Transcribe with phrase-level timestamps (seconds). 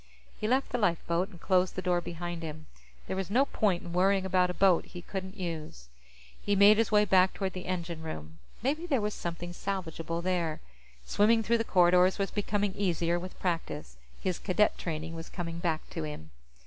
[0.35, 2.65] He left the lifeboat and closed the door behind him.
[3.05, 5.89] There was no point in worrying about a boat he couldn't use.
[6.41, 8.39] He made his way back toward the engine room.
[8.63, 10.59] Maybe there was something salvageable there.
[11.05, 15.87] Swimming through the corridors was becoming easier with practice; his Cadet training was coming back
[15.91, 16.31] to him.